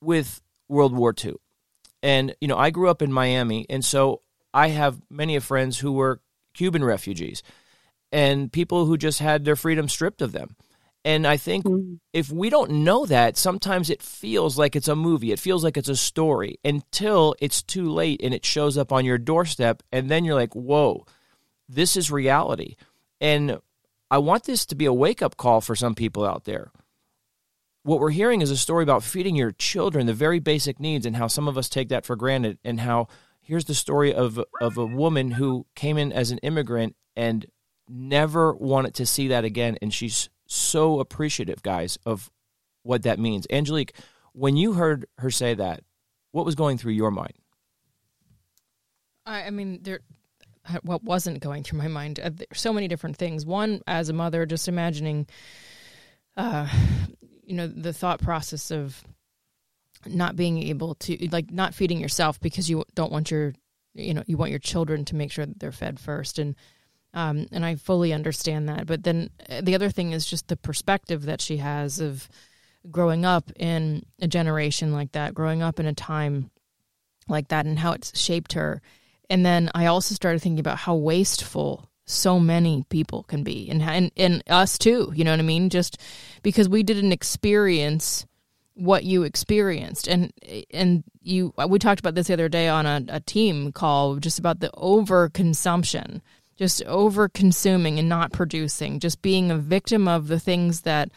[0.00, 1.34] with World War II,
[2.02, 5.78] and you know I grew up in Miami, and so I have many of friends
[5.78, 6.20] who were
[6.54, 7.42] Cuban refugees
[8.10, 10.56] and people who just had their freedom stripped of them.
[11.04, 11.94] And I think mm-hmm.
[12.12, 15.32] if we don't know that, sometimes it feels like it's a movie.
[15.32, 19.04] It feels like it's a story until it's too late and it shows up on
[19.04, 19.82] your doorstep.
[19.92, 21.06] And then you're like, whoa,
[21.68, 22.76] this is reality.
[23.20, 23.58] And
[24.10, 26.72] I want this to be a wake up call for some people out there.
[27.82, 31.16] What we're hearing is a story about feeding your children the very basic needs and
[31.16, 32.58] how some of us take that for granted.
[32.64, 33.08] And how
[33.40, 37.46] here's the story of, of a woman who came in as an immigrant and
[37.88, 39.78] never wanted to see that again.
[39.80, 42.30] And she's so appreciative, guys, of
[42.82, 43.46] what that means.
[43.50, 43.94] Angelique,
[44.32, 45.80] when you heard her say that,
[46.32, 47.34] what was going through your mind?
[49.24, 50.00] I, I mean, there
[50.82, 52.20] what wasn't going through my mind.
[52.22, 53.46] Uh, so many different things.
[53.46, 55.26] One, as a mother, just imagining,
[56.36, 56.68] uh,
[57.48, 59.02] you know, the thought process of
[60.06, 63.54] not being able to, like, not feeding yourself because you don't want your,
[63.94, 66.54] you know, you want your children to make sure that they're fed first, and
[67.14, 68.86] um, and I fully understand that.
[68.86, 72.28] But then uh, the other thing is just the perspective that she has of
[72.90, 76.50] growing up in a generation like that, growing up in a time
[77.26, 78.82] like that, and how it's shaped her
[79.30, 83.82] and then I also started thinking about how wasteful so many people can be and,
[83.82, 85.68] and and us too you know what i mean?
[85.68, 85.98] Just
[86.42, 88.26] because we didn't experience
[88.78, 90.08] what you experienced.
[90.08, 90.32] And
[90.72, 94.38] and you we talked about this the other day on a, a team call just
[94.38, 96.20] about the overconsumption
[96.56, 101.10] just over consuming and not producing just being a victim of the things that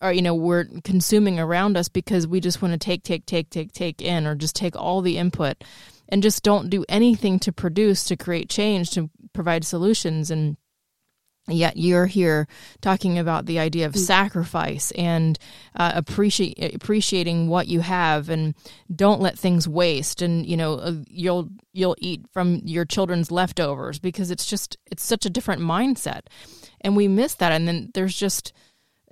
[0.00, 3.50] are you know we're consuming around us because we just want to take take take
[3.50, 5.64] take take in or just take all the input
[6.08, 10.30] and just don't do anything to produce, to create change, to provide solutions.
[10.30, 10.56] And
[11.48, 12.46] yet you're here
[12.80, 13.98] talking about the idea of mm.
[13.98, 15.38] sacrifice and
[15.76, 18.54] uh, appreciate appreciating what you have and
[18.94, 23.98] don't let things waste and you know uh, you'll you'll eat from your children's leftovers
[23.98, 26.22] because it's just it's such a different mindset
[26.80, 28.52] and we miss that and then there's just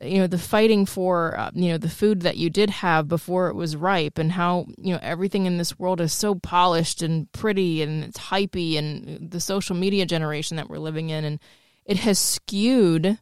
[0.02, 3.48] you know the fighting for uh, you know the food that you did have before
[3.48, 7.30] it was ripe and how you know everything in this world is so polished and
[7.32, 11.40] pretty and it's hypey and the social media generation that we're living in and
[11.84, 13.18] it has skewed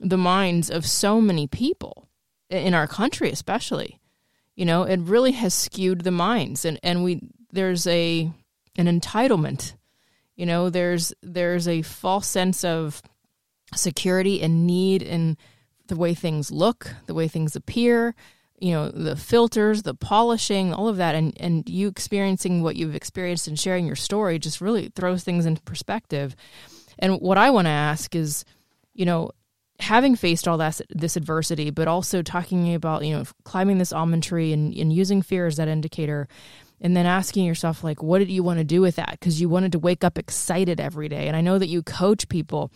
[0.00, 2.08] the minds of so many people
[2.50, 4.00] in our country especially.
[4.56, 7.20] You know it really has skewed the minds and and we
[7.52, 8.30] there's a
[8.76, 9.74] an entitlement.
[10.34, 13.02] You know there's there's a false sense of
[13.74, 15.36] security and need and
[15.88, 18.14] the way things look, the way things appear,
[18.60, 22.94] you know, the filters, the polishing, all of that, and and you experiencing what you've
[22.94, 26.34] experienced and sharing your story just really throws things into perspective.
[26.98, 28.44] And what I want to ask is,
[28.94, 29.30] you know,
[29.78, 34.52] having faced all this adversity, but also talking about you know climbing this almond tree
[34.52, 36.26] and, and using fear as that indicator,
[36.80, 39.12] and then asking yourself like, what did you want to do with that?
[39.12, 41.28] Because you wanted to wake up excited every day.
[41.28, 42.72] And I know that you coach people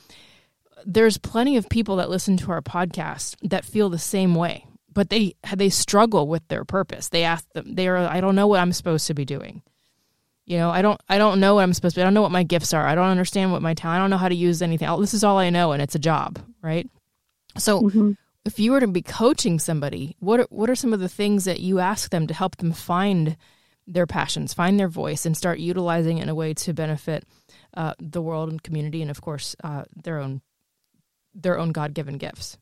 [0.87, 5.11] there's plenty of people that listen to our podcast that feel the same way, but
[5.11, 7.09] they they struggle with their purpose.
[7.09, 9.63] They ask them, they are, I don't know what I'm supposed to be doing.
[10.45, 11.99] You know, I don't I don't know what I'm supposed to.
[11.99, 12.03] Be.
[12.03, 12.87] I don't know what my gifts are.
[12.87, 13.99] I don't understand what my talent.
[13.99, 14.89] I don't know how to use anything.
[15.01, 16.89] This is all I know, and it's a job, right?
[17.57, 18.13] So, mm-hmm.
[18.45, 21.45] if you were to be coaching somebody, what are, what are some of the things
[21.45, 23.37] that you ask them to help them find
[23.87, 27.25] their passions, find their voice, and start utilizing it in a way to benefit
[27.75, 30.41] uh, the world and community, and of course, uh, their own
[31.35, 32.59] their own God given gifts?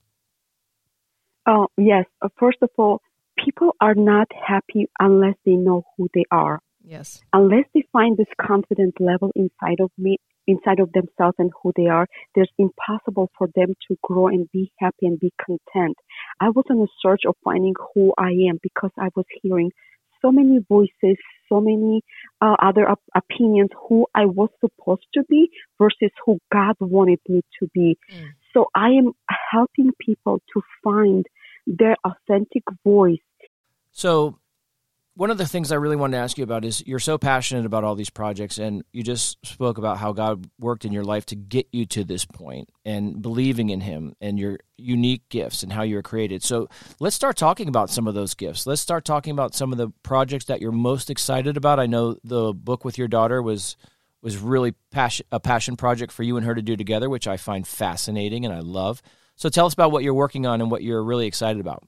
[1.46, 2.04] Oh, yes.
[2.38, 3.00] First of all,
[3.42, 6.60] people are not happy unless they know who they are.
[6.84, 7.22] Yes.
[7.32, 11.86] Unless they find this confident level inside of me, inside of themselves and who they
[11.86, 15.96] are, there's impossible for them to grow and be happy and be content.
[16.40, 19.70] I was on a search of finding who I am because I was hearing
[20.22, 21.16] so many voices,
[21.48, 22.02] so many
[22.40, 27.42] uh, other op- opinions who I was supposed to be versus who God wanted me
[27.60, 27.98] to be.
[28.12, 28.30] Mm.
[28.52, 29.12] So I am
[29.52, 31.26] helping people to find
[31.66, 33.18] their authentic voice.
[33.92, 34.38] So
[35.14, 37.66] one of the things I really wanted to ask you about is you're so passionate
[37.66, 41.26] about all these projects, and you just spoke about how God worked in your life
[41.26, 45.72] to get you to this point and believing in Him and your unique gifts and
[45.72, 46.42] how you were created.
[46.42, 46.68] So
[47.00, 48.66] let's start talking about some of those gifts.
[48.66, 51.80] Let's start talking about some of the projects that you're most excited about.
[51.80, 53.76] I know the book with your daughter was
[54.22, 57.36] was really passion, a passion project for you and her to do together, which I
[57.36, 59.02] find fascinating and I love.
[59.36, 61.84] So tell us about what you're working on and what you're really excited about.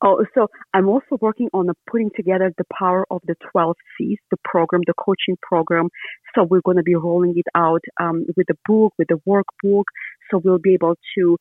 [0.00, 4.36] Oh, so I'm also working on putting together the power of the 12 C's, the
[4.44, 5.88] program, the coaching program.
[6.34, 9.84] So we're going to be rolling it out um, with the book, with the workbook.
[10.30, 11.36] So we'll be able to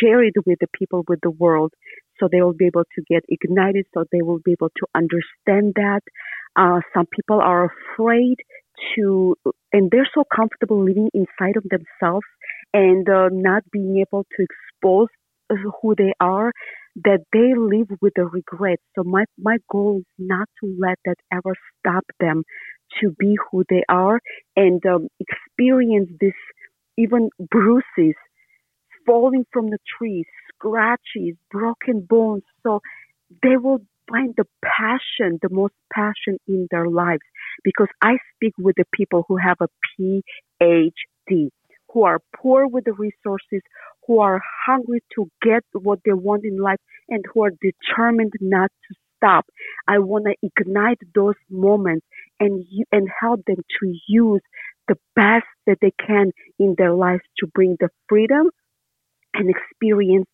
[0.00, 1.72] share it with the people, with the world.
[2.18, 3.86] So they will be able to get ignited.
[3.94, 6.00] So they will be able to understand that.
[6.56, 8.36] Uh, some people are afraid
[8.94, 9.36] to,
[9.72, 12.26] and they're so comfortable living inside of themselves
[12.72, 15.08] and uh, not being able to expose
[15.80, 16.52] who they are
[17.04, 18.78] that they live with a regret.
[18.96, 22.44] So my, my goal is not to let that ever stop them
[23.00, 24.20] to be who they are
[24.56, 26.34] and um, experience this
[26.98, 28.14] even bruises,
[29.06, 32.42] falling from the trees, scratches, broken bones.
[32.62, 32.80] So
[33.42, 37.22] they will find the passion, the most passion in their lives
[37.64, 39.68] because I speak with the people who have a
[40.60, 41.50] PhD
[41.92, 43.60] who are poor with the resources,
[44.06, 48.70] who are hungry to get what they want in life, and who are determined not
[48.88, 49.46] to stop.
[49.86, 52.06] I want to ignite those moments
[52.40, 54.40] and and help them to use
[54.88, 58.50] the best that they can in their lives to bring the freedom
[59.34, 60.26] and experience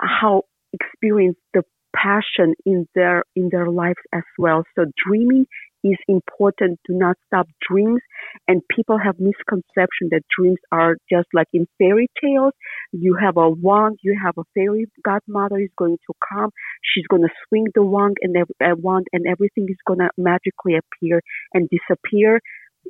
[0.00, 1.62] how experience the
[1.94, 4.64] passion in their in their lives as well.
[4.74, 5.46] So dreaming
[5.84, 6.80] is important.
[6.86, 8.00] Do not stop dreams.
[8.48, 12.52] And people have misconception that dreams are just like in fairy tales.
[12.92, 16.50] You have a wand, you have a fairy godmother is going to come.
[16.82, 20.76] She's going to swing the wand and uh, wand and everything is going to magically
[20.76, 21.20] appear
[21.54, 22.40] and disappear.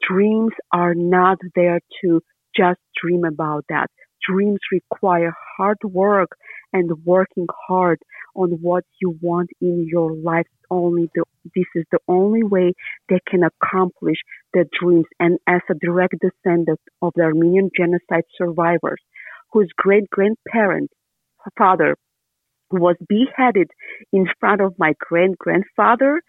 [0.09, 2.21] Dreams are not there to
[2.57, 3.89] just dream about that.
[4.29, 6.31] Dreams require hard work
[6.73, 7.99] and working hard
[8.37, 10.47] on what you want in your life.
[10.73, 12.73] Only the, this is the only way
[13.11, 14.17] they can accomplish
[14.55, 15.05] their dreams.
[15.21, 19.03] And as a direct descendant of the Armenian genocide survivors,
[19.53, 20.91] whose great grandparent,
[21.59, 21.97] father,
[22.71, 23.71] was beheaded
[24.15, 26.23] in front of my great grandfather,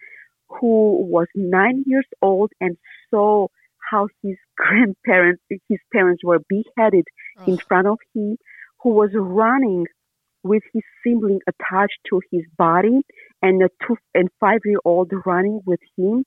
[0.50, 2.76] who was nine years old and
[3.10, 3.48] saw
[3.90, 7.06] how his grandparents, his parents were beheaded
[7.38, 7.46] oh.
[7.48, 8.38] in front of him,
[8.82, 9.86] who was running
[10.44, 13.02] with his sibling attached to his body
[13.44, 16.26] and a two and five year old running with him,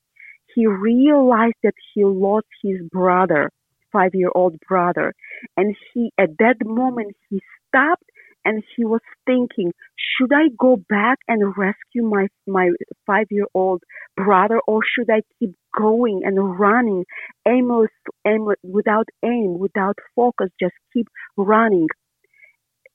[0.55, 3.51] he realized that he lost his brother,
[3.93, 5.15] five year old brother.
[5.57, 8.05] And he, at that moment, he stopped
[8.45, 12.71] and he was thinking, should I go back and rescue my, my
[13.07, 13.83] five year old
[14.17, 17.05] brother or should I keep going and running
[17.49, 17.91] aimless,
[18.27, 21.89] aimless, without aim, without focus, just keep running?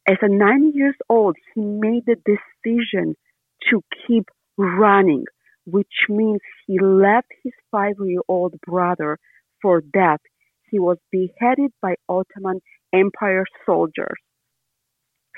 [0.09, 3.15] As a nine years old, he made the decision
[3.69, 4.25] to keep
[4.57, 5.25] running,
[5.65, 9.17] which means he left his five year old brother
[9.61, 10.19] for death.
[10.69, 12.61] He was beheaded by Ottoman
[12.93, 14.17] Empire soldiers.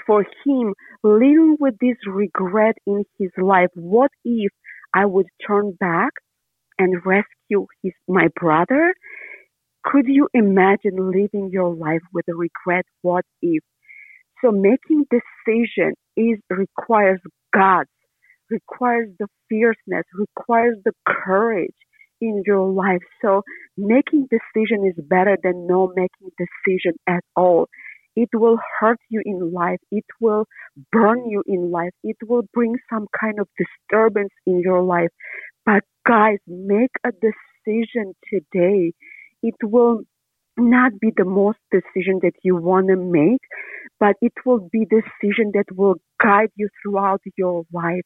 [0.05, 4.51] For him, living with this regret in his life, what if
[4.93, 6.11] I would turn back
[6.77, 8.93] and rescue his, my brother?
[9.83, 12.85] Could you imagine living your life with a regret?
[13.01, 13.63] What if?
[14.43, 17.21] So making decision is requires
[17.53, 17.89] guts,
[18.49, 21.75] requires the fierceness, requires the courage
[22.21, 23.01] in your life.
[23.21, 23.43] So
[23.77, 27.67] making decision is better than no making decision at all.
[28.15, 29.79] It will hurt you in life.
[29.91, 30.45] It will
[30.91, 31.91] burn you in life.
[32.03, 35.09] It will bring some kind of disturbance in your life.
[35.65, 38.93] But guys, make a decision today.
[39.41, 40.01] It will
[40.57, 43.41] not be the most decision that you want to make,
[43.99, 48.03] but it will be decision that will guide you throughout your life.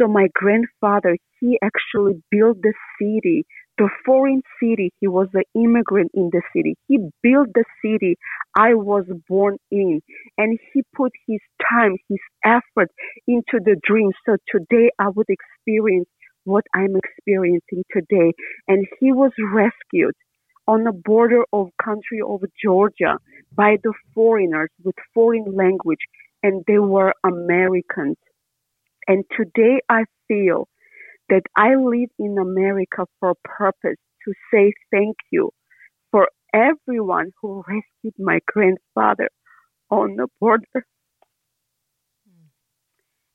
[0.00, 3.44] So my grandfather, he actually built the city,
[3.78, 4.92] the foreign city.
[5.00, 6.76] He was an immigrant in the city.
[6.88, 8.16] He built the city
[8.58, 10.00] I was born in
[10.38, 12.90] and he put his time, his effort
[13.28, 14.12] into the dream.
[14.26, 16.08] So today I would experience
[16.44, 18.32] what I'm experiencing today.
[18.68, 20.14] And he was rescued
[20.66, 23.18] on the border of country of Georgia
[23.54, 26.00] by the foreigners with foreign language
[26.42, 28.16] and they were Americans.
[29.08, 30.68] And today I feel
[31.28, 35.50] that I live in America for a purpose to say thank you
[36.10, 39.30] for everyone who rescued my grandfather
[39.90, 40.86] on the border.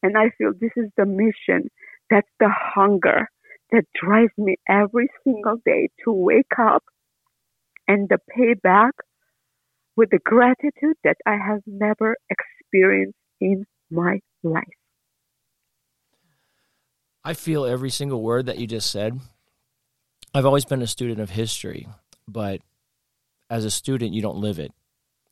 [0.02, 1.70] And I feel this is the mission
[2.10, 3.30] That's the hunger
[3.72, 6.84] that drives me every single day to wake up
[7.88, 8.92] and the payback
[9.98, 14.64] with the gratitude that I have never experienced in my life.
[17.26, 19.20] I feel every single word that you just said.
[20.36, 21.88] I've always been a student of history,
[22.28, 22.62] but
[23.50, 24.72] as a student, you don't live it.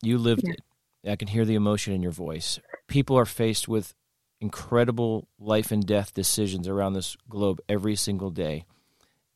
[0.01, 0.53] You lived yeah.
[0.53, 1.11] it.
[1.11, 2.59] I can hear the emotion in your voice.
[2.87, 3.93] People are faced with
[4.41, 8.65] incredible life and death decisions around this globe every single day.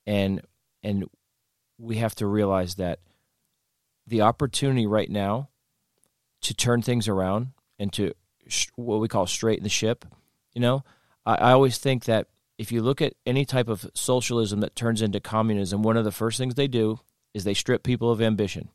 [0.08, 0.42] And
[0.82, 1.06] and
[1.78, 3.00] we have to realize that
[4.08, 5.50] the opportunity right now
[6.42, 8.14] to turn things around and to
[8.76, 10.06] what we call straighten the ship,
[10.54, 10.84] you know,
[11.26, 12.28] I, I always think that
[12.58, 16.12] if you look at any type of socialism that turns into communism, one of the
[16.12, 17.00] first things they do
[17.34, 18.70] is they strip people of ambition.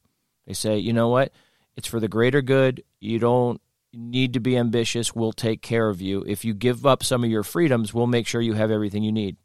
[0.46, 1.32] They say, you know what?
[1.76, 2.84] It's for the greater good.
[3.00, 3.60] You don't
[3.92, 5.14] need to be ambitious.
[5.14, 6.24] We'll take care of you.
[6.26, 9.12] If you give up some of your freedoms, we'll make sure you have everything you
[9.12, 9.36] need.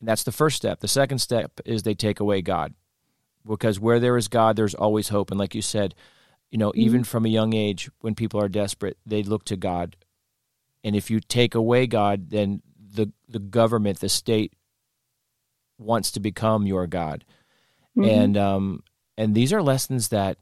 [0.00, 0.80] And that's the first step.
[0.80, 2.74] The second step is they take away God.
[3.46, 5.30] Because where there is God, there's always hope.
[5.30, 5.94] And like you said,
[6.50, 6.80] you know, mm-hmm.
[6.80, 9.96] even from a young age, when people are desperate, they look to God.
[10.82, 12.62] And if you take away God, then
[12.96, 14.52] the the government, the state
[15.78, 17.24] wants to become your God.
[17.96, 18.08] Mm-hmm.
[18.08, 18.82] And um
[19.16, 20.38] and these are lessons that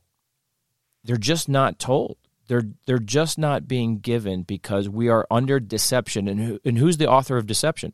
[1.05, 2.17] they're just not told.
[2.49, 6.29] They're they're just not being given because we are under deception.
[6.29, 7.93] And who, and who's the author of deception?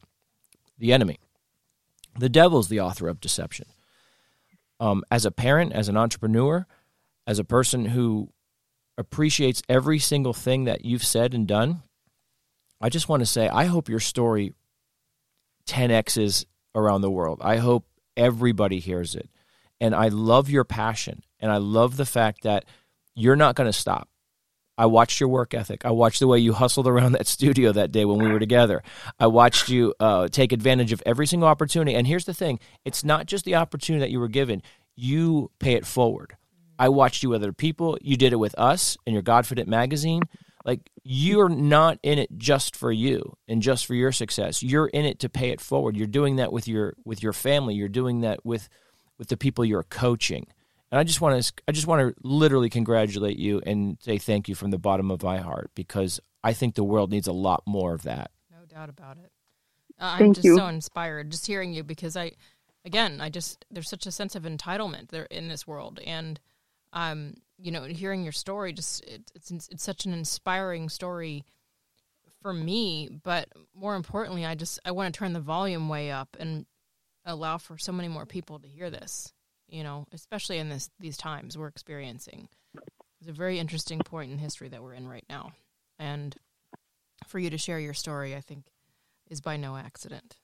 [0.79, 1.19] The enemy.
[2.19, 3.67] The devil's the author of deception.
[4.81, 6.67] Um, as a parent, as an entrepreneur,
[7.27, 8.33] as a person who
[8.97, 11.83] appreciates every single thing that you've said and done,
[12.81, 14.55] I just want to say I hope your story
[15.67, 17.41] 10x's around the world.
[17.43, 19.29] I hope everybody hears it.
[19.81, 21.23] And I love your passion.
[21.39, 22.65] And I love the fact that
[23.15, 24.09] you're not going to stop.
[24.77, 25.85] I watched your work ethic.
[25.85, 28.83] I watched the way you hustled around that studio that day when we were together.
[29.19, 31.95] I watched you uh, take advantage of every single opportunity.
[31.95, 34.63] And here's the thing it's not just the opportunity that you were given,
[34.97, 36.37] you pay it forward.
[36.79, 37.99] I watched you with other people.
[38.01, 40.23] You did it with us in your Godfident magazine.
[40.65, 44.63] Like you're not in it just for you and just for your success.
[44.63, 45.97] You're in it to pay it forward.
[45.97, 47.75] You're doing that with your with your family.
[47.75, 48.69] You're doing that with
[49.19, 50.47] with the people you're coaching.
[50.91, 54.49] And I just want to I just want to literally congratulate you and say thank
[54.49, 57.63] you from the bottom of my heart because I think the world needs a lot
[57.67, 58.31] more of that.
[58.51, 59.31] No doubt about it.
[59.99, 60.57] Uh, I'm just you.
[60.57, 62.33] so inspired just hearing you because I
[62.85, 66.41] again, I just there's such a sense of entitlement there in this world and
[66.93, 71.45] um you know, hearing your story, just it, it's it's such an inspiring story
[72.43, 73.09] for me.
[73.23, 76.67] But more importantly, I just I want to turn the volume way up and
[77.25, 79.33] allow for so many more people to hear this.
[79.69, 82.49] You know, especially in this these times we're experiencing.
[83.21, 85.53] It's a very interesting point in history that we're in right now,
[85.99, 86.35] and
[87.27, 88.65] for you to share your story, I think,
[89.29, 90.37] is by no accident.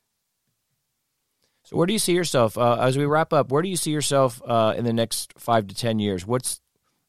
[1.64, 3.50] So, where do you see yourself uh, as we wrap up?
[3.50, 6.24] Where do you see yourself uh, in the next five to ten years?
[6.26, 6.60] What's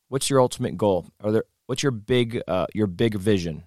[0.09, 1.07] what's your ultimate goal?
[1.21, 3.63] Are there what's your big uh, your big vision?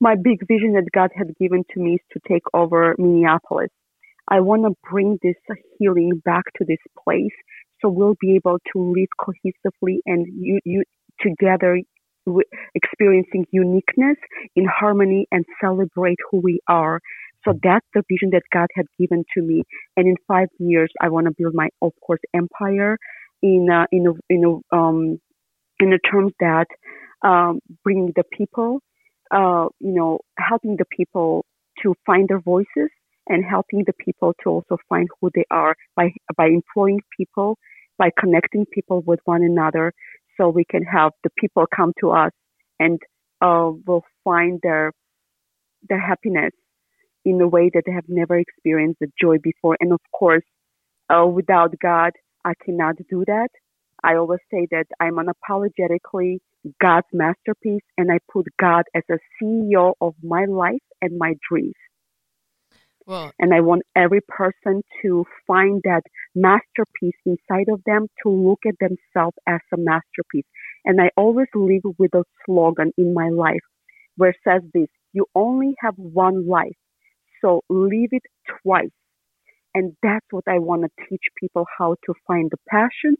[0.00, 3.68] My big vision that God had given to me is to take over Minneapolis.
[4.28, 5.34] I want to bring this
[5.78, 7.34] healing back to this place,
[7.80, 10.84] so we'll be able to live cohesively and you, you
[11.20, 11.80] together,
[12.74, 14.16] experiencing uniqueness
[14.56, 17.00] in harmony and celebrate who we are.
[17.44, 19.62] So that's the vision that God had given to me.
[19.96, 22.98] And in five years, I want to build my, of course, empire
[23.42, 25.20] in uh, in a, in a, um,
[25.78, 26.66] in the terms that
[27.22, 28.80] um, bringing the people,
[29.30, 31.44] uh, you know, helping the people
[31.82, 32.90] to find their voices
[33.28, 37.58] and helping the people to also find who they are by by employing people,
[37.98, 39.92] by connecting people with one another,
[40.36, 42.32] so we can have the people come to us
[42.78, 42.98] and
[43.40, 44.92] uh, will find their
[45.88, 46.52] their happiness
[47.24, 49.76] in a way that they have never experienced the joy before.
[49.80, 50.44] And of course,
[51.10, 52.12] uh, without God,
[52.44, 53.48] I cannot do that.
[54.02, 56.38] I always say that I'm unapologetically
[56.80, 61.74] God's masterpiece and I put God as a CEO of my life and my dreams.
[63.06, 66.02] Well, and I want every person to find that
[66.34, 70.46] masterpiece inside of them to look at themselves as a masterpiece.
[70.84, 73.62] And I always live with a slogan in my life
[74.16, 76.76] where it says this, you only have one life.
[77.40, 78.22] So live it
[78.62, 78.90] twice.
[79.74, 83.18] And that's what I want to teach people how to find the passions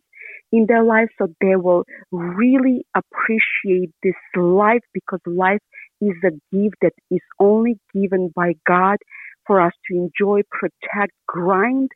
[0.53, 5.61] in their life so they will really appreciate this life because life
[6.01, 8.97] is a gift that is only given by God
[9.47, 11.91] for us to enjoy, protect, grind,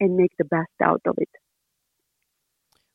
[0.00, 1.28] and make the best out of it.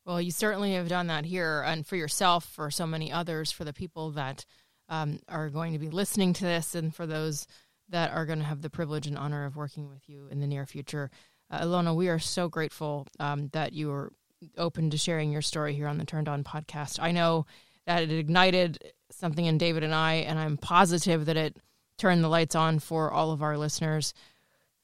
[0.04, 3.64] Well, you certainly have done that here, and for yourself, for so many others, for
[3.64, 4.44] the people that
[4.88, 7.46] um, are going to be listening to this, and for those
[7.94, 10.48] that are going to have the privilege and honor of working with you in the
[10.48, 11.12] near future.
[11.48, 14.12] Uh, Ilona, we are so grateful um, that you were
[14.58, 16.98] open to sharing your story here on the Turned On podcast.
[17.00, 17.46] I know
[17.86, 18.82] that it ignited
[19.12, 21.56] something in David and I, and I'm positive that it
[21.96, 24.12] turned the lights on for all of our listeners.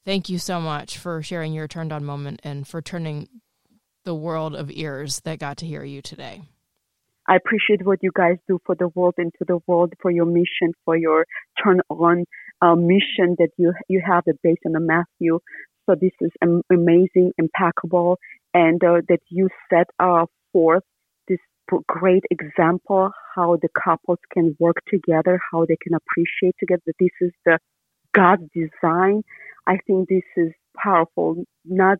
[0.05, 3.27] Thank you so much for sharing your turned on moment and for turning
[4.05, 6.43] the world of ears that got to hear you today.
[7.27, 10.25] I appreciate what you guys do for the world and to the world for your
[10.25, 11.25] mission, for your
[11.61, 12.23] turn on
[12.61, 15.39] uh, mission that you you have it based on the Matthew.
[15.89, 16.31] So this is
[16.69, 18.17] amazing, impeccable,
[18.53, 20.83] and uh, that you set uh, forth
[21.27, 21.39] this
[21.87, 26.81] great example how the couples can work together, how they can appreciate together.
[26.99, 27.59] This is the
[28.13, 29.23] God's design.
[29.67, 30.51] I think this is
[30.81, 31.43] powerful.
[31.65, 31.97] Not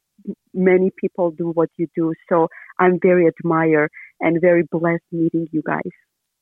[0.53, 2.13] many people do what you do.
[2.29, 2.47] So
[2.79, 3.89] I'm very admire
[4.19, 5.91] and very blessed meeting you guys.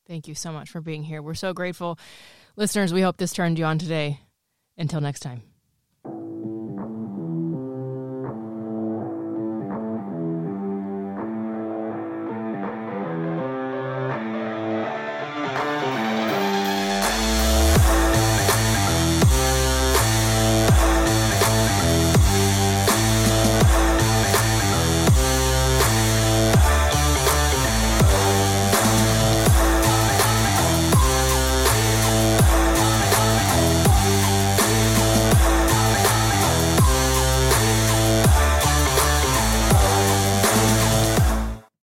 [0.09, 1.21] Thank you so much for being here.
[1.21, 1.99] We're so grateful.
[2.55, 4.19] Listeners, we hope this turned you on today.
[4.75, 5.43] Until next time.